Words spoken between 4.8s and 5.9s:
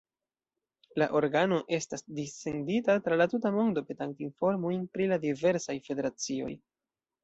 pri la diversaj